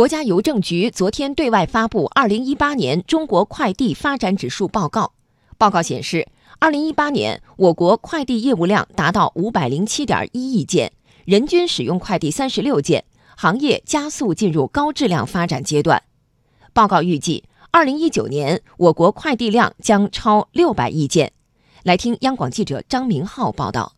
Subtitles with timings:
[0.00, 5.02] 国家邮政局昨天对外发布《二零一八年中国快递发展指数报告》。
[5.58, 6.26] 报告显示，
[6.58, 10.90] 二零一八年我国快递业务量达到五百零七点一亿件，
[11.26, 13.04] 人均使用快递三十六件，
[13.36, 16.02] 行业加速进入高质量发展阶段。
[16.72, 21.30] 报告预计，二零一九年我国快递量将超六百亿件。
[21.82, 23.92] 来听央广记者张明浩报道。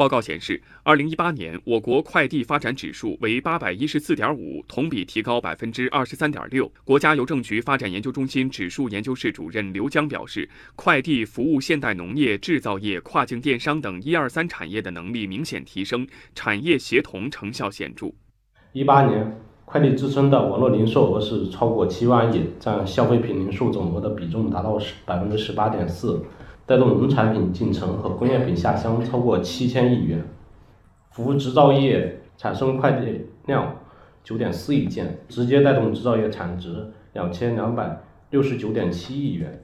[0.00, 6.72] 报告显示，二零一八年我国快递发展指数为八百一十四点五，同比提高百分之二十三点六。
[6.84, 18.10] 国家邮政局发展研究中心指数研究室主任刘江表示，快递服务现代农业、制造业、跨境电商等一二三产业的能力明显提升，产业协同成效显著。
[18.72, 26.24] 一八年，快递支撑的网络零售额是超过七万亿，占消费品零售总额的比重达到十百分之十八点四。
[26.70, 30.24] 带动农产品进城和工业品下乡超过七千亿元，
[31.10, 33.76] 服务制造业产生快递量
[34.22, 39.60] 九点四亿件，直接带动制造业产值两千两百六十九点七亿元。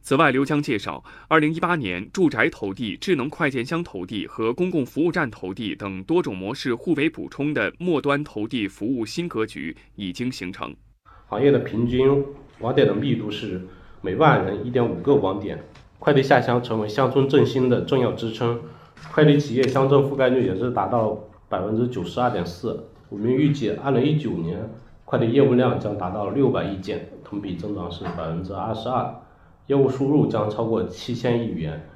[0.00, 10.74] 此外，刘江介绍，二零一八年住宅投递、智能快件箱投递和公共服务站投递等多种模式互为补充的末端投递服务新格局已经形成。
[11.28, 12.24] 行业的平均
[12.58, 13.64] 网点的密度是
[14.00, 15.56] 每万人一点五个网点。
[16.02, 18.58] 快递下乡成为乡村振兴的重要支撑，
[19.14, 21.16] 快递企业乡镇覆盖率也是达到
[21.48, 22.88] 百分之九十二点四。
[23.08, 24.68] 我们预计，二零一九年
[25.04, 29.14] 快递业务量将达到六百亿件，同比增长是百分之二十二，
[29.68, 31.88] 业务收入将超过七千亿元，